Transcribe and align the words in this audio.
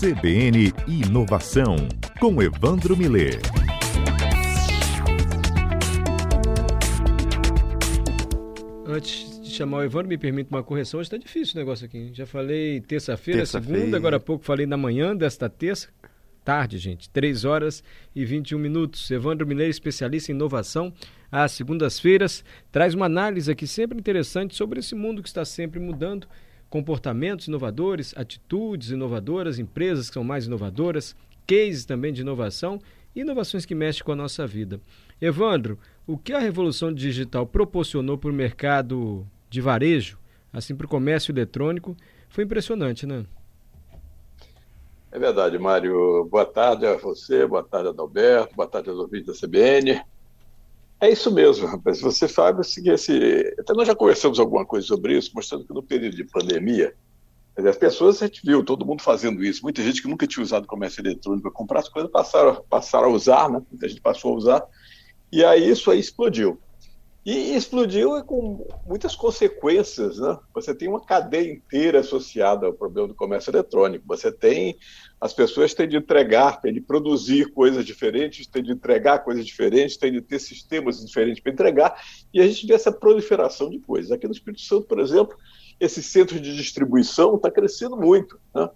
CBN 0.00 0.72
Inovação, 0.86 1.74
com 2.20 2.40
Evandro 2.40 2.96
Miller. 2.96 3.40
Antes 8.86 9.40
de 9.42 9.50
chamar 9.50 9.78
o 9.78 9.82
Evandro, 9.82 10.06
me 10.06 10.16
permite 10.16 10.52
uma 10.52 10.62
correção. 10.62 11.00
Hoje 11.00 11.08
está 11.08 11.16
difícil 11.16 11.56
o 11.56 11.58
negócio 11.58 11.84
aqui. 11.84 12.12
Já 12.12 12.26
falei 12.26 12.80
terça-feira, 12.80 13.40
terça 13.40 13.60
segunda, 13.60 13.96
agora 13.96 14.18
há 14.18 14.20
pouco 14.20 14.44
falei 14.44 14.66
na 14.66 14.76
manhã 14.76 15.16
desta 15.16 15.48
terça. 15.48 15.88
Tarde, 16.44 16.78
gente. 16.78 17.10
3 17.10 17.44
horas 17.44 17.82
e 18.14 18.24
21 18.24 18.56
minutos. 18.56 19.10
Evandro 19.10 19.44
Miller, 19.48 19.68
especialista 19.68 20.30
em 20.30 20.34
inovação, 20.36 20.92
às 21.28 21.50
segundas-feiras, 21.50 22.44
traz 22.70 22.94
uma 22.94 23.06
análise 23.06 23.50
aqui 23.50 23.66
sempre 23.66 23.98
interessante 23.98 24.54
sobre 24.54 24.78
esse 24.78 24.94
mundo 24.94 25.24
que 25.24 25.28
está 25.28 25.44
sempre 25.44 25.80
mudando 25.80 26.28
comportamentos 26.68 27.48
inovadores, 27.48 28.14
atitudes 28.16 28.90
inovadoras, 28.90 29.58
empresas 29.58 30.08
que 30.08 30.14
são 30.14 30.24
mais 30.24 30.46
inovadoras, 30.46 31.16
cases 31.46 31.84
também 31.84 32.12
de 32.12 32.20
inovação 32.20 32.78
e 33.14 33.20
inovações 33.20 33.64
que 33.64 33.74
mexem 33.74 34.04
com 34.04 34.12
a 34.12 34.16
nossa 34.16 34.46
vida. 34.46 34.80
Evandro, 35.20 35.78
o 36.06 36.16
que 36.16 36.32
a 36.32 36.38
revolução 36.38 36.92
digital 36.92 37.46
proporcionou 37.46 38.18
para 38.18 38.30
o 38.30 38.34
mercado 38.34 39.26
de 39.50 39.60
varejo, 39.60 40.18
assim 40.52 40.74
para 40.74 40.86
o 40.86 40.88
comércio 40.88 41.32
eletrônico, 41.32 41.96
foi 42.28 42.44
impressionante, 42.44 43.06
né? 43.06 43.24
É 45.10 45.18
verdade, 45.18 45.58
Mário. 45.58 46.26
Boa 46.26 46.44
tarde 46.44 46.86
a 46.86 46.96
você, 46.96 47.46
boa 47.46 47.62
tarde 47.62 47.88
a 47.88 47.90
Adalberto, 47.90 48.54
boa 48.54 48.68
tarde 48.68 48.90
aos 48.90 48.98
ouvintes 48.98 49.26
da 49.40 49.46
CBN. 49.46 50.02
É 51.00 51.10
isso 51.10 51.30
mesmo, 51.32 51.66
rapaz. 51.66 52.00
Você 52.00 52.26
sabe 52.26 52.60
que 52.62 52.90
esse. 52.90 53.54
Até 53.58 53.72
nós 53.72 53.86
já 53.86 53.94
conversamos 53.94 54.40
alguma 54.40 54.66
coisa 54.66 54.86
sobre 54.86 55.16
isso, 55.16 55.30
mostrando 55.34 55.64
que 55.64 55.72
no 55.72 55.82
período 55.82 56.16
de 56.16 56.24
pandemia, 56.24 56.94
as 57.56 57.76
pessoas, 57.76 58.22
a 58.22 58.26
gente 58.26 58.42
viu 58.44 58.64
todo 58.64 58.84
mundo 58.84 59.02
fazendo 59.02 59.44
isso. 59.44 59.62
Muita 59.62 59.82
gente 59.82 60.02
que 60.02 60.08
nunca 60.08 60.26
tinha 60.26 60.42
usado 60.42 60.66
comércio 60.66 61.00
eletrônico 61.00 61.42
para 61.42 61.52
comprar 61.52 61.80
as 61.80 61.88
coisas 61.88 62.10
passaram, 62.10 62.64
passaram 62.68 63.06
a 63.06 63.12
usar, 63.12 63.48
né? 63.48 63.60
Muita 63.70 63.88
gente 63.88 64.00
passou 64.00 64.32
a 64.32 64.36
usar. 64.36 64.64
E 65.30 65.44
aí 65.44 65.68
isso 65.68 65.90
aí 65.90 66.00
explodiu. 66.00 66.58
E 67.30 67.54
explodiu 67.54 68.24
com 68.24 68.66
muitas 68.86 69.14
consequências, 69.14 70.18
né? 70.18 70.38
Você 70.54 70.74
tem 70.74 70.88
uma 70.88 71.04
cadeia 71.04 71.52
inteira 71.52 72.00
associada 72.00 72.64
ao 72.64 72.72
problema 72.72 73.06
do 73.06 73.14
comércio 73.14 73.50
eletrônico. 73.50 74.02
Você 74.08 74.32
tem 74.32 74.78
as 75.20 75.34
pessoas 75.34 75.74
têm 75.74 75.86
de 75.86 75.98
entregar, 75.98 76.58
têm 76.58 76.72
de 76.72 76.80
produzir 76.80 77.52
coisas 77.52 77.84
diferentes, 77.84 78.46
têm 78.46 78.62
de 78.62 78.72
entregar 78.72 79.18
coisas 79.18 79.44
diferentes, 79.44 79.98
têm 79.98 80.10
de 80.10 80.22
ter 80.22 80.38
sistemas 80.38 81.04
diferentes 81.04 81.42
para 81.42 81.52
entregar, 81.52 82.02
e 82.32 82.40
a 82.40 82.46
gente 82.46 82.66
vê 82.66 82.72
essa 82.72 82.90
proliferação 82.90 83.68
de 83.68 83.78
coisas. 83.78 84.10
Aqui 84.10 84.26
no 84.26 84.32
Espírito 84.32 84.62
Santo, 84.62 84.86
por 84.86 84.98
exemplo, 84.98 85.36
esse 85.78 86.02
centro 86.02 86.40
de 86.40 86.56
distribuição 86.56 87.36
está 87.36 87.50
crescendo 87.50 87.94
muito. 87.94 88.40
Né? 88.54 88.70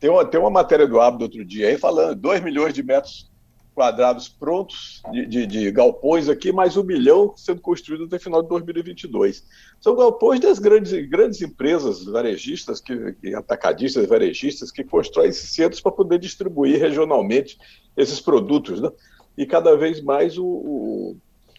Tem, 0.00 0.10
uma, 0.10 0.24
tem 0.24 0.40
uma 0.40 0.50
matéria 0.50 0.88
do 0.88 1.00
Abdo 1.00 1.22
outro 1.22 1.44
dia 1.44 1.68
aí 1.68 1.78
falando 1.78 2.16
2 2.16 2.42
milhões 2.42 2.74
de 2.74 2.82
metros 2.82 3.30
quadrados 3.74 4.28
prontos 4.28 5.02
de, 5.10 5.26
de, 5.26 5.46
de, 5.46 5.70
galpões 5.70 6.28
aqui, 6.28 6.52
mais 6.52 6.76
um 6.76 6.82
milhão 6.82 7.32
sendo 7.36 7.60
construído 7.60 8.04
até 8.04 8.16
o 8.16 8.20
final 8.20 8.42
de 8.42 8.48
2022. 8.48 9.44
São 9.80 9.96
galpões 9.96 10.40
das 10.40 10.58
grandes, 10.58 10.92
grandes 11.08 11.40
empresas 11.40 12.04
varejistas, 12.04 12.80
que 12.80 13.14
atacadistas 13.34 14.06
varejistas, 14.06 14.70
que 14.70 14.84
constroem 14.84 15.30
esses 15.30 15.50
centros 15.50 15.80
para 15.80 15.92
poder 15.92 16.18
distribuir 16.18 16.78
regionalmente 16.78 17.58
esses 17.96 18.20
produtos. 18.20 18.80
Né? 18.80 18.90
E 19.36 19.46
cada 19.46 19.76
vez 19.76 20.02
mais 20.02 20.36
o, 20.36 20.44
o, 20.44 21.16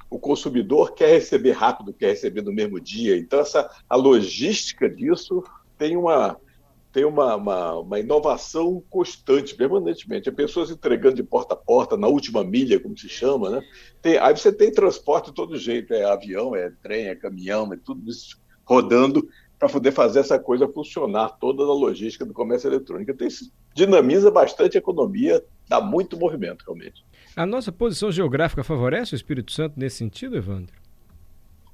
o, 0.10 0.20
consumidor 0.20 0.94
quer 0.94 1.10
receber 1.10 1.52
rápido, 1.52 1.94
quer 1.94 2.10
receber 2.10 2.44
no 2.44 2.54
mesmo 2.54 2.80
dia. 2.80 3.18
Então, 3.18 3.40
essa, 3.40 3.70
a 3.90 3.96
logística 3.96 4.88
disso 4.88 5.44
tem 5.78 5.98
uma, 5.98 6.38
tem 6.94 7.04
uma, 7.04 7.36
uma, 7.36 7.80
uma, 7.80 8.00
inovação 8.00 8.82
constante, 8.88 9.56
permanentemente. 9.56 10.30
É 10.30 10.32
pessoas 10.32 10.70
entregando 10.70 11.16
de 11.16 11.24
porta 11.24 11.56
a 11.56 11.58
porta, 11.58 11.98
na 11.98 12.08
última 12.08 12.44
milha, 12.44 12.80
como 12.80 12.96
se 12.96 13.10
chama, 13.10 13.50
né? 13.50 13.62
Tem, 14.00 14.20
aí 14.20 14.38
você 14.38 14.54
tem 14.54 14.72
transporte 14.72 15.26
de 15.26 15.34
todo 15.34 15.58
jeito, 15.58 15.92
é 15.92 16.06
avião, 16.06 16.56
é 16.56 16.72
trem, 16.84 17.08
é 17.08 17.16
caminhão, 17.16 17.74
é 17.74 17.78
tudo 17.84 18.08
isso 18.08 18.40
rodando 18.64 19.28
para 19.58 19.68
poder 19.68 19.92
fazer 19.92 20.20
essa 20.20 20.38
coisa 20.38 20.68
funcionar, 20.68 21.30
toda 21.40 21.64
a 21.64 21.66
logística 21.66 22.24
do 22.26 22.34
comércio 22.34 22.70
eletrônico. 22.70 23.10
Então, 23.10 23.26
isso 23.26 23.52
dinamiza 23.74 24.30
bastante 24.30 24.78
a 24.78 24.80
economia, 24.80 25.44
dá 25.68 25.82
muito 25.82 26.16
movimento, 26.16 26.64
realmente. 26.64 27.04
A 27.36 27.46
nossa 27.46 27.72
posição 27.72 28.12
geográfica 28.12 28.64
favorece 28.64 29.16
o 29.16 29.18
Espírito 29.18 29.52
Santo 29.52 29.80
nesse 29.80 29.98
sentido, 29.98 30.38
Evandro? 30.38 30.76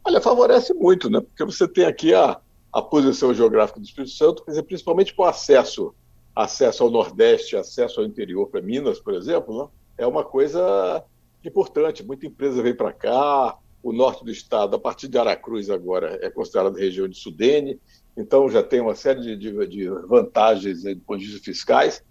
Olha, 0.05 0.21
favorece 0.21 0.73
muito, 0.73 1.09
né? 1.09 1.19
Porque 1.19 1.43
você 1.43 1.67
tem 1.67 1.85
aqui 1.85 2.13
a 2.13 2.39
a 2.71 2.81
posição 2.81 3.33
geográfica 3.33 3.79
do 3.79 3.85
Espírito 3.85 4.13
Santo, 4.13 4.43
quer 4.43 4.51
dizer, 4.51 4.63
principalmente 4.63 5.13
com 5.13 5.23
acesso, 5.23 5.93
acesso 6.35 6.83
ao 6.83 6.91
Nordeste, 6.91 7.55
acesso 7.55 7.99
ao 7.99 8.05
interior 8.05 8.47
para 8.47 8.61
Minas, 8.61 8.99
por 8.99 9.13
exemplo, 9.13 9.63
né? 9.63 9.69
é 9.97 10.07
uma 10.07 10.23
coisa 10.23 11.03
importante. 11.43 12.05
Muita 12.05 12.27
empresa 12.27 12.61
vem 12.61 12.75
para 12.75 12.93
cá, 12.93 13.57
o 13.81 13.91
norte 13.91 14.23
do 14.23 14.31
estado, 14.31 14.75
a 14.75 14.79
partir 14.79 15.07
de 15.07 15.17
Aracruz 15.17 15.69
agora, 15.69 16.19
é 16.21 16.29
considerado 16.29 16.75
região 16.75 17.07
de 17.07 17.17
Sudene, 17.17 17.79
então 18.15 18.49
já 18.49 18.61
tem 18.61 18.81
uma 18.81 18.95
série 18.95 19.21
de, 19.21 19.35
de, 19.37 19.67
de 19.67 19.89
vantagens 20.07 20.83
ponto 21.05 21.19
de 21.19 21.25
vista 21.25 21.43
fiscais. 21.43 22.03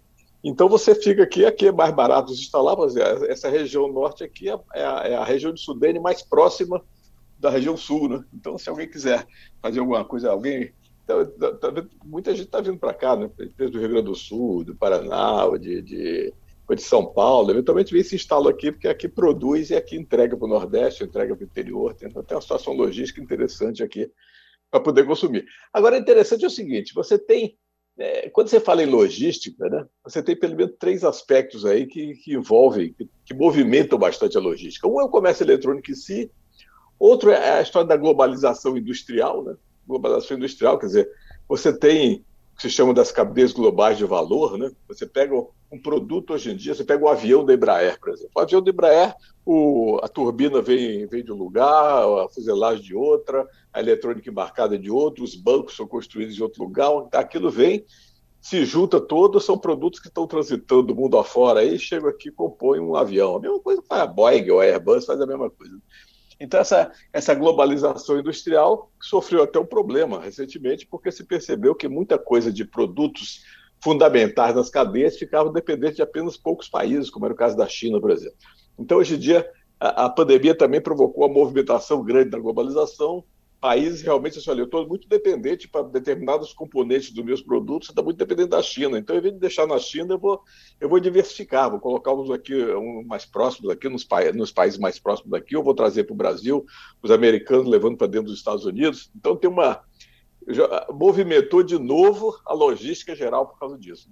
Então 0.43 0.69
você 0.69 0.95
fica 0.95 1.23
aqui, 1.23 1.45
aqui 1.45 1.67
é 1.67 1.71
mais 1.71 1.93
barato 1.93 2.31
instalar, 2.31 2.75
mas 2.77 2.95
essa 2.95 3.49
região 3.49 3.91
norte 3.91 4.23
aqui 4.23 4.49
é, 4.49 4.57
é, 4.73 4.85
a, 4.85 5.03
é 5.05 5.15
a 5.15 5.23
região 5.23 5.53
de 5.53 5.61
Sudene 5.61 5.99
mais 5.99 6.21
próxima 6.21 6.81
da 7.39 7.49
região 7.49 7.77
sul, 7.77 8.09
né? 8.09 8.23
Então, 8.33 8.57
se 8.57 8.69
alguém 8.69 8.89
quiser 8.89 9.25
fazer 9.61 9.79
alguma 9.79 10.03
coisa, 10.03 10.29
alguém. 10.29 10.73
Tá, 11.07 11.25
tá, 11.25 11.71
tá, 11.71 11.85
muita 12.05 12.31
gente 12.35 12.45
está 12.45 12.61
vindo 12.61 12.77
para 12.77 12.93
cá, 12.93 13.15
né? 13.15 13.29
Desde 13.57 13.77
o 13.77 13.79
Rio 13.79 13.89
Grande 13.89 14.05
do 14.05 14.15
Sul, 14.15 14.63
do 14.63 14.75
Paraná, 14.75 15.47
de, 15.57 15.81
de, 15.81 16.33
de 16.69 16.81
São 16.81 17.05
Paulo. 17.05 17.49
Eventualmente 17.49 17.93
vem 17.93 18.03
se 18.03 18.15
instala 18.15 18.51
aqui, 18.51 18.71
porque 18.71 18.87
aqui 18.87 19.07
produz 19.07 19.69
e 19.69 19.75
aqui 19.75 19.95
entrega 19.95 20.37
para 20.37 20.45
o 20.45 20.49
Nordeste, 20.49 21.03
entrega 21.03 21.35
para 21.35 21.43
o 21.43 21.47
interior. 21.47 21.95
Tem 21.95 22.11
até 22.13 22.35
uma 22.35 22.41
situação 22.41 22.73
logística 22.73 23.21
interessante 23.21 23.81
aqui 23.81 24.11
para 24.69 24.81
poder 24.81 25.05
consumir. 25.05 25.45
Agora, 25.73 25.97
interessante 25.97 26.43
é 26.43 26.47
o 26.47 26.51
seguinte: 26.51 26.93
você 26.93 27.17
tem. 27.17 27.57
É, 27.97 28.29
quando 28.29 28.47
você 28.47 28.61
fala 28.61 28.81
em 28.81 28.85
logística, 28.85 29.67
né, 29.67 29.85
você 30.03 30.23
tem 30.23 30.33
pelo 30.33 30.55
menos 30.55 30.73
três 30.79 31.03
aspectos 31.03 31.65
aí 31.65 31.85
que, 31.85 32.13
que 32.15 32.33
envolvem, 32.33 32.93
que, 32.93 33.09
que 33.25 33.33
movimentam 33.33 33.99
bastante 33.99 34.37
a 34.37 34.41
logística. 34.41 34.87
Um 34.87 35.01
é 35.01 35.03
o 35.03 35.09
comércio 35.09 35.43
eletrônico 35.43 35.91
em 35.91 35.95
si, 35.95 36.31
Outro 36.99 37.31
é 37.31 37.59
a 37.59 37.61
história 37.61 37.87
da 37.87 37.95
globalização 37.95 38.77
industrial, 38.77 39.43
né? 39.43 39.55
Globalização 39.87 40.37
industrial, 40.37 40.77
quer 40.77 40.87
dizer, 40.87 41.09
você 41.47 41.71
tem 41.71 42.25
o 42.53 42.55
que 42.57 42.63
se 42.63 42.69
chama 42.69 42.93
das 42.93 43.11
cadeias 43.11 43.53
globais 43.53 43.97
de 43.97 44.03
valor, 44.03 44.57
né? 44.57 44.69
Você 44.87 45.05
pega 45.05 45.33
um 45.71 45.81
produto 45.81 46.33
hoje 46.33 46.51
em 46.51 46.55
dia, 46.55 46.75
você 46.75 46.83
pega 46.83 47.03
o 47.03 47.07
avião 47.07 47.45
da 47.45 47.53
Embraer, 47.53 47.97
por 47.99 48.09
exemplo. 48.09 48.31
O 48.35 48.39
avião 48.39 48.61
da 48.61 48.69
Embraer, 48.69 49.15
o, 49.45 49.99
a 50.03 50.07
turbina 50.07 50.61
vem, 50.61 51.07
vem 51.07 51.23
de 51.23 51.31
um 51.31 51.37
lugar, 51.37 52.03
a 52.03 52.27
fuselagem 52.27 52.83
de 52.83 52.95
outra, 52.95 53.47
a 53.71 53.79
eletrônica 53.79 54.29
embarcada 54.29 54.77
de 54.77 54.91
outro, 54.91 55.23
os 55.23 55.35
bancos 55.35 55.75
são 55.75 55.87
construídos 55.87 56.37
em 56.37 56.43
outro 56.43 56.63
lugar, 56.63 56.91
aquilo 57.13 57.49
vem 57.49 57.85
se 58.41 58.65
junta 58.65 59.01
todos, 59.01 59.45
são 59.45 59.57
produtos 59.57 59.99
que 59.99 60.07
estão 60.07 60.25
transitando 60.25 60.83
do 60.83 60.95
mundo 60.95 61.17
afora 61.17 61.59
aí, 61.59 61.77
chegam 61.77 62.09
aqui 62.09 62.29
e 62.29 62.31
compõem 62.31 62.79
um 62.79 62.95
avião. 62.95 63.35
A 63.35 63.39
mesma 63.39 63.59
coisa 63.59 63.81
faz 63.87 64.01
a 64.01 64.07
Boeing 64.07 64.49
ou 64.49 64.61
a 64.61 64.63
Airbus, 64.63 65.05
faz 65.05 65.19
a 65.19 65.27
mesma 65.27 65.49
coisa. 65.49 65.77
Então, 66.39 66.59
essa, 66.59 66.91
essa 67.11 67.33
globalização 67.35 68.19
industrial 68.19 68.89
sofreu 69.01 69.43
até 69.43 69.59
um 69.59 69.65
problema 69.65 70.21
recentemente, 70.21 70.87
porque 70.87 71.11
se 71.11 71.25
percebeu 71.25 71.75
que 71.75 71.87
muita 71.87 72.17
coisa 72.17 72.51
de 72.51 72.63
produtos 72.63 73.43
fundamentais 73.83 74.55
das 74.55 74.69
cadeias 74.69 75.17
ficavam 75.17 75.51
dependentes 75.51 75.97
de 75.97 76.01
apenas 76.01 76.37
poucos 76.37 76.69
países, 76.69 77.09
como 77.09 77.25
era 77.25 77.33
o 77.33 77.37
caso 77.37 77.57
da 77.57 77.67
China, 77.67 77.99
por 77.99 78.11
exemplo. 78.11 78.37
Então, 78.77 78.97
hoje 78.97 79.15
em 79.15 79.19
dia, 79.19 79.49
a, 79.79 80.05
a 80.05 80.09
pandemia 80.09 80.55
também 80.55 80.81
provocou 80.81 81.25
a 81.25 81.29
movimentação 81.29 82.03
grande 82.03 82.29
da 82.29 82.39
globalização, 82.39 83.23
países 83.59 84.01
realmente, 84.01 84.39
assim, 84.39 84.49
olha, 84.49 84.61
eu 84.61 84.65
estou 84.65 84.87
muito 84.87 85.07
dependente 85.07 85.67
para 85.67 85.83
determinados 85.83 86.53
componentes 86.53 87.11
dos 87.11 87.23
meus 87.23 87.41
produtos, 87.41 87.89
está 87.89 88.01
muito 88.01 88.17
dependente 88.17 88.49
da 88.49 88.61
China. 88.61 88.97
Então, 88.97 89.15
em 89.15 89.21
vez 89.21 89.33
de 89.33 89.39
deixar 89.39 89.67
na 89.67 89.77
China, 89.77 90.13
eu 90.13 90.19
vou, 90.19 90.41
eu 90.79 90.87
vou 90.87 90.99
diversificar, 90.99 91.69
vou 91.69 91.79
colocar 91.79 92.13
uns 92.13 92.31
aqui, 92.31 92.55
um 92.55 93.03
mais 93.05 93.25
próximos 93.25 93.69
aqui, 93.69 93.89
nos, 93.89 94.07
nos 94.33 94.51
países 94.51 94.79
mais 94.79 94.97
próximos 94.97 95.31
daqui, 95.31 95.55
eu 95.55 95.63
vou 95.63 95.73
trazer 95.73 96.05
para 96.05 96.13
o 96.13 96.17
Brasil, 96.17 96.65
os 97.03 97.11
americanos 97.11 97.67
levando 97.67 97.97
para 97.97 98.07
dentro 98.07 98.27
dos 98.27 98.37
Estados 98.37 98.65
Unidos. 98.65 99.11
Então, 99.15 99.35
tem 99.35 99.49
uma. 99.49 99.83
Já 100.47 100.87
movimentou 100.91 101.61
de 101.61 101.77
novo 101.77 102.39
a 102.45 102.53
logística 102.53 103.13
geral 103.15 103.45
por 103.45 103.59
causa 103.59 103.77
disso. 103.77 104.09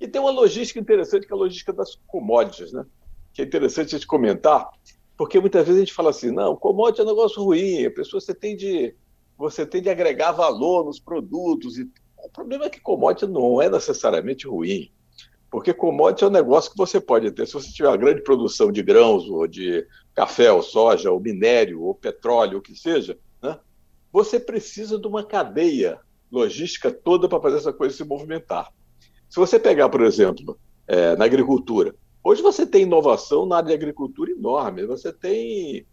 E 0.00 0.06
tem 0.06 0.20
uma 0.20 0.30
logística 0.30 0.78
interessante, 0.78 1.26
que 1.26 1.32
é 1.32 1.36
a 1.36 1.38
logística 1.38 1.72
das 1.72 1.96
commodities, 2.06 2.72
né? 2.72 2.86
que 3.32 3.42
é 3.42 3.44
interessante 3.44 3.88
a 3.88 3.98
gente 3.98 4.06
comentar, 4.06 4.70
porque 5.16 5.38
muitas 5.38 5.64
vezes 5.64 5.80
a 5.80 5.84
gente 5.84 5.94
fala 5.94 6.10
assim, 6.10 6.30
não, 6.30 6.56
commodity 6.56 7.00
é 7.00 7.04
um 7.04 7.08
negócio 7.08 7.42
ruim, 7.42 7.84
a 7.84 7.90
pessoa 7.90 8.20
você 8.20 8.34
tem 8.34 8.56
de, 8.56 8.94
você 9.38 9.64
tem 9.64 9.80
de 9.80 9.88
agregar 9.88 10.32
valor 10.32 10.84
nos 10.84 10.98
produtos. 10.98 11.78
E... 11.78 11.88
O 12.18 12.30
problema 12.30 12.64
é 12.64 12.70
que 12.70 12.80
commodity 12.80 13.26
não 13.26 13.60
é 13.60 13.68
necessariamente 13.68 14.48
ruim, 14.48 14.90
porque 15.50 15.72
commodity 15.72 16.24
é 16.24 16.26
um 16.26 16.30
negócio 16.30 16.70
que 16.72 16.76
você 16.76 17.00
pode 17.00 17.30
ter. 17.30 17.46
Se 17.46 17.52
você 17.52 17.70
tiver 17.70 17.88
uma 17.88 17.96
grande 17.96 18.22
produção 18.22 18.72
de 18.72 18.82
grãos, 18.82 19.28
ou 19.28 19.46
de 19.46 19.86
café, 20.14 20.50
ou 20.50 20.62
soja, 20.62 21.12
ou 21.12 21.20
minério, 21.20 21.82
ou 21.82 21.94
petróleo, 21.94 22.58
o 22.58 22.62
que 22.62 22.74
seja, 22.74 23.16
né? 23.40 23.58
você 24.12 24.40
precisa 24.40 24.98
de 24.98 25.06
uma 25.06 25.24
cadeia 25.24 26.00
logística 26.30 26.90
toda 26.90 27.28
para 27.28 27.40
fazer 27.40 27.58
essa 27.58 27.72
coisa 27.72 27.96
se 27.96 28.04
movimentar. 28.04 28.72
Se 29.28 29.36
você 29.36 29.58
pegar, 29.58 29.88
por 29.88 30.02
exemplo, 30.02 30.58
é, 30.86 31.14
na 31.16 31.24
agricultura, 31.24 31.94
hoje 32.24 32.42
você 32.42 32.66
tem 32.66 32.82
inovação 32.82 33.46
na 33.46 33.58
área 33.58 33.68
de 33.68 33.74
agricultura 33.74 34.32
enorme. 34.32 34.86
Você 34.86 35.12
tem 35.12 35.86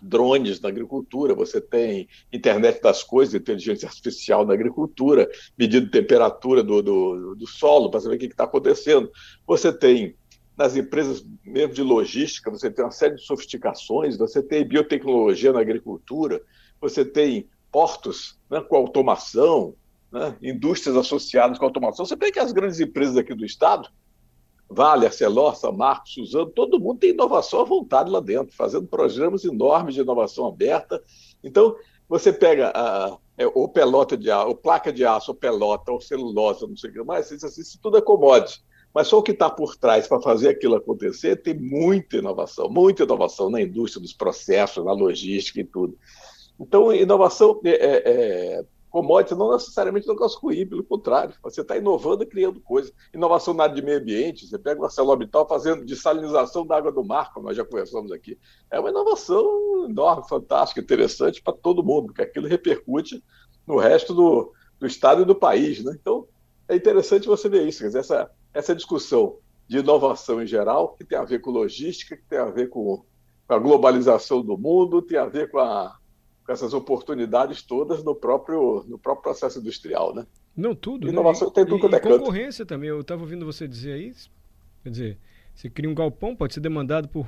drones 0.00 0.60
na 0.60 0.68
agricultura, 0.68 1.34
você 1.34 1.60
tem 1.60 2.08
internet 2.32 2.80
das 2.80 3.02
coisas, 3.02 3.34
inteligência 3.34 3.88
artificial 3.88 4.46
na 4.46 4.54
agricultura, 4.54 5.28
medindo 5.56 5.90
temperatura 5.90 6.62
do, 6.62 6.82
do, 6.82 7.34
do 7.34 7.46
solo 7.46 7.90
para 7.90 8.00
saber 8.00 8.16
o 8.16 8.18
que 8.18 8.26
está 8.26 8.44
acontecendo. 8.44 9.10
Você 9.46 9.72
tem 9.72 10.16
nas 10.56 10.76
empresas 10.76 11.24
mesmo 11.44 11.72
de 11.72 11.82
logística, 11.82 12.50
você 12.50 12.68
tem 12.68 12.84
uma 12.84 12.90
série 12.90 13.14
de 13.14 13.22
sofisticações, 13.22 14.16
você 14.16 14.42
tem 14.42 14.66
biotecnologia 14.66 15.52
na 15.52 15.60
agricultura, 15.60 16.42
você 16.80 17.04
tem 17.04 17.48
portos 17.70 18.36
né, 18.50 18.60
com 18.60 18.76
automação, 18.76 19.74
né, 20.10 20.36
indústrias 20.42 20.96
associadas 20.96 21.58
com 21.58 21.64
automação. 21.64 22.04
Você 22.04 22.16
vê 22.16 22.32
que 22.32 22.40
as 22.40 22.50
grandes 22.50 22.80
empresas 22.80 23.16
aqui 23.16 23.34
do 23.34 23.44
Estado, 23.44 23.88
Vale, 24.70 25.06
Arcelor, 25.06 25.56
Samarco, 25.56 26.08
Suzano, 26.08 26.50
todo 26.50 26.78
mundo 26.78 26.98
tem 26.98 27.10
inovação 27.10 27.60
à 27.60 27.64
vontade 27.64 28.10
lá 28.10 28.20
dentro, 28.20 28.54
fazendo 28.54 28.86
programas 28.86 29.44
enormes 29.44 29.94
de 29.94 30.00
inovação 30.00 30.46
aberta. 30.46 31.02
Então, 31.42 31.74
você 32.06 32.32
pega 32.32 32.70
a, 32.74 33.16
é, 33.38 33.46
o 33.46 33.66
pelota 33.68 34.16
de 34.16 34.30
aço, 34.30 34.48
ou 34.48 34.54
placa 34.54 34.92
de 34.92 35.04
aço, 35.04 35.30
ou 35.30 35.34
pelota, 35.34 35.90
ou 35.90 36.00
celulose, 36.00 36.66
não 36.66 36.76
sei 36.76 36.90
o 36.90 36.92
que 36.92 37.02
mais, 37.02 37.30
isso, 37.30 37.46
isso 37.46 37.78
tudo 37.80 37.96
é 37.96 38.02
commodity. 38.02 38.62
Mas 38.94 39.06
só 39.06 39.18
o 39.18 39.22
que 39.22 39.32
está 39.32 39.48
por 39.48 39.76
trás 39.76 40.06
para 40.06 40.20
fazer 40.20 40.48
aquilo 40.48 40.74
acontecer 40.74 41.36
tem 41.36 41.54
muita 41.54 42.16
inovação, 42.16 42.68
muita 42.68 43.04
inovação 43.04 43.50
na 43.50 43.60
indústria 43.60 44.02
dos 44.02 44.12
processos, 44.12 44.84
na 44.84 44.92
logística 44.92 45.60
e 45.60 45.64
tudo. 45.64 45.96
Então, 46.58 46.92
inovação 46.92 47.60
é, 47.64 47.70
é, 47.70 48.02
é 48.06 48.64
commodity 48.90 49.34
não 49.34 49.52
necessariamente 49.52 50.08
é 50.08 50.10
um 50.10 50.14
negócio 50.14 50.40
ruim, 50.40 50.66
pelo 50.66 50.82
contrário, 50.82 51.34
você 51.42 51.60
está 51.60 51.76
inovando 51.76 52.22
e 52.22 52.26
criando 52.26 52.60
coisas. 52.60 52.92
Inovação 53.12 53.54
na 53.54 53.64
área 53.64 53.74
de 53.74 53.82
meio 53.82 53.98
ambiente, 53.98 54.46
você 54.46 54.58
pega 54.58 54.80
o 54.80 54.84
ArcelorMittal 54.84 55.46
fazendo 55.46 55.84
desalinização 55.84 56.66
da 56.66 56.76
água 56.76 56.90
do 56.90 57.04
mar, 57.04 57.32
como 57.32 57.46
nós 57.46 57.56
já 57.56 57.64
conversamos 57.64 58.10
aqui. 58.12 58.38
É 58.70 58.80
uma 58.80 58.90
inovação 58.90 59.86
enorme, 59.88 60.28
fantástica, 60.28 60.80
interessante 60.80 61.42
para 61.42 61.52
todo 61.52 61.84
mundo, 61.84 62.06
porque 62.06 62.22
aquilo 62.22 62.48
repercute 62.48 63.22
no 63.66 63.76
resto 63.76 64.14
do, 64.14 64.52
do 64.78 64.86
estado 64.86 65.22
e 65.22 65.26
do 65.26 65.34
país. 65.34 65.84
Né? 65.84 65.96
Então, 66.00 66.26
é 66.68 66.74
interessante 66.74 67.26
você 67.26 67.48
ver 67.48 67.66
isso, 67.66 67.82
dizer, 67.82 67.98
essa, 67.98 68.30
essa 68.54 68.74
discussão 68.74 69.38
de 69.66 69.78
inovação 69.78 70.42
em 70.42 70.46
geral, 70.46 70.94
que 70.94 71.04
tem 71.04 71.18
a 71.18 71.24
ver 71.24 71.40
com 71.40 71.50
logística, 71.50 72.16
que 72.16 72.24
tem 72.24 72.38
a 72.38 72.46
ver 72.46 72.70
com 72.70 73.04
a 73.48 73.58
globalização 73.58 74.42
do 74.42 74.56
mundo, 74.56 75.02
tem 75.02 75.18
a 75.18 75.26
ver 75.26 75.50
com 75.50 75.58
a 75.58 75.97
com 76.48 76.52
essas 76.54 76.72
oportunidades 76.72 77.60
todas 77.60 78.02
no 78.02 78.14
próprio, 78.14 78.82
no 78.88 78.98
próprio 78.98 79.22
processo 79.22 79.58
industrial, 79.58 80.14
né? 80.14 80.26
Não, 80.56 80.74
tudo. 80.74 81.06
Né? 81.06 81.12
Inovação 81.12 81.48
né? 81.48 81.54
tem 81.54 81.66
tudo 81.66 81.92
e, 81.92 81.94
é 81.94 82.00
concorrência 82.00 82.64
também. 82.64 82.88
Eu 82.88 83.02
estava 83.02 83.20
ouvindo 83.20 83.44
você 83.44 83.68
dizer 83.68 83.92
aí, 83.92 84.14
quer 84.82 84.88
dizer, 84.88 85.18
você 85.54 85.68
cria 85.68 85.90
um 85.90 85.94
galpão, 85.94 86.34
pode 86.34 86.54
ser 86.54 86.60
demandado 86.60 87.06
por 87.06 87.26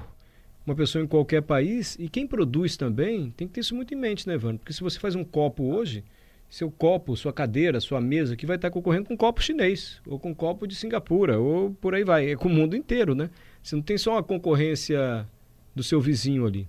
uma 0.64 0.74
pessoa 0.74 1.04
em 1.04 1.06
qualquer 1.06 1.42
país, 1.42 1.98
e 2.00 2.08
quem 2.08 2.26
produz 2.26 2.78
também 2.78 3.30
tem 3.32 3.46
que 3.46 3.52
ter 3.52 3.60
isso 3.60 3.74
muito 3.74 3.92
em 3.92 3.96
mente, 3.96 4.26
né, 4.26 4.34
Evandro? 4.34 4.60
Porque 4.60 4.72
se 4.72 4.80
você 4.80 4.98
faz 4.98 5.14
um 5.14 5.24
copo 5.24 5.64
hoje, 5.64 6.02
seu 6.48 6.70
copo, 6.70 7.14
sua 7.14 7.32
cadeira, 7.32 7.78
sua 7.78 8.00
mesa, 8.00 8.34
que 8.34 8.46
vai 8.46 8.56
estar 8.56 8.70
concorrendo 8.70 9.04
com 9.04 9.14
um 9.14 9.18
copo 9.18 9.42
chinês, 9.42 10.00
ou 10.06 10.18
com 10.18 10.30
um 10.30 10.34
copo 10.34 10.66
de 10.66 10.74
Singapura, 10.74 11.38
ou 11.38 11.72
por 11.74 11.94
aí 11.94 12.04
vai. 12.04 12.30
É 12.30 12.36
com 12.36 12.48
o 12.48 12.50
mundo 12.50 12.74
inteiro, 12.74 13.14
né? 13.14 13.28
Você 13.62 13.76
não 13.76 13.82
tem 13.82 13.98
só 13.98 14.16
a 14.16 14.22
concorrência 14.22 15.28
do 15.74 15.82
seu 15.82 16.00
vizinho 16.00 16.46
ali. 16.46 16.66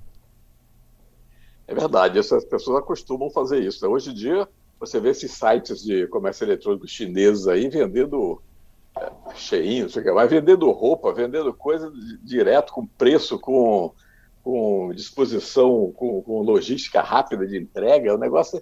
É 1.71 1.73
verdade, 1.73 2.19
essas 2.19 2.43
pessoas 2.43 2.79
acostumam 2.79 3.29
fazer 3.29 3.63
isso. 3.63 3.81
Né? 3.85 3.89
Hoje 3.89 4.11
em 4.11 4.13
dia, 4.13 4.45
você 4.77 4.99
vê 4.99 5.11
esses 5.11 5.31
sites 5.31 5.81
de 5.81 6.05
comércio 6.07 6.43
eletrônico 6.43 6.85
chineses 6.85 7.47
aí 7.47 7.69
vendendo 7.69 8.41
é, 8.99 9.09
cheinho, 9.35 9.89
sei 9.89 10.03
que, 10.03 10.11
vai 10.11 10.27
vendendo 10.27 10.69
roupa, 10.69 11.13
vendendo 11.13 11.53
coisa 11.53 11.89
direto, 12.21 12.73
com 12.73 12.85
preço, 12.85 13.39
com, 13.39 13.93
com 14.43 14.91
disposição, 14.93 15.93
com, 15.95 16.21
com 16.21 16.41
logística 16.41 17.01
rápida 17.01 17.47
de 17.47 17.57
entrega. 17.57 18.13
O 18.13 18.17
negócio 18.17 18.61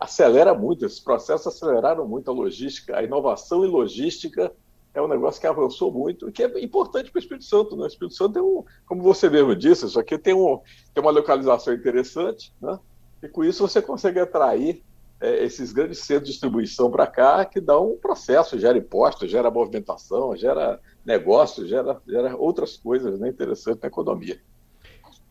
acelera 0.00 0.52
muito, 0.52 0.84
esses 0.84 0.98
processos 0.98 1.46
aceleraram 1.46 2.08
muito 2.08 2.28
a 2.28 2.34
logística, 2.34 2.98
a 2.98 3.04
inovação 3.04 3.64
em 3.64 3.68
logística 3.68 4.52
é 4.94 5.00
um 5.00 5.08
negócio 5.08 5.40
que 5.40 5.46
avançou 5.46 5.90
muito 5.90 6.28
e 6.28 6.32
que 6.32 6.42
é 6.42 6.62
importante 6.62 7.10
para 7.10 7.18
o 7.18 7.22
Espírito 7.22 7.44
Santo. 7.44 7.76
Né? 7.76 7.84
O 7.84 7.86
Espírito 7.86 8.14
Santo 8.14 8.34
tem 8.34 8.42
um, 8.42 8.64
como 8.86 9.02
você 9.02 9.28
mesmo 9.30 9.56
disse, 9.56 9.86
isso 9.86 9.98
aqui 9.98 10.18
tem, 10.18 10.34
um, 10.34 10.60
tem 10.92 11.02
uma 11.02 11.10
localização 11.10 11.72
interessante, 11.72 12.52
né? 12.60 12.78
e 13.22 13.28
com 13.28 13.42
isso 13.42 13.66
você 13.66 13.80
consegue 13.80 14.20
atrair 14.20 14.82
é, 15.20 15.44
esses 15.44 15.72
grandes 15.72 16.00
centros 16.00 16.26
de 16.26 16.32
distribuição 16.32 16.90
para 16.90 17.06
cá, 17.06 17.44
que 17.44 17.60
dão 17.60 17.92
um 17.92 17.96
processo, 17.96 18.58
gera 18.58 18.76
impostos, 18.76 19.30
gera 19.30 19.50
movimentação, 19.50 20.36
gera 20.36 20.80
negócio, 21.06 21.66
gera, 21.66 22.00
gera 22.06 22.36
outras 22.36 22.76
coisas 22.76 23.18
né, 23.18 23.28
interessantes 23.28 23.80
na 23.80 23.88
economia. 23.88 24.40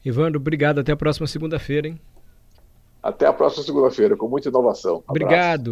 Ivandro, 0.03 0.39
obrigado. 0.39 0.79
Até 0.79 0.91
a 0.91 0.97
próxima 0.97 1.27
segunda-feira, 1.27 1.87
hein? 1.87 1.99
Até 3.03 3.25
a 3.25 3.33
próxima 3.33 3.63
segunda-feira, 3.63 4.15
com 4.15 4.27
muita 4.27 4.49
inovação. 4.49 5.03
Obrigado. 5.07 5.71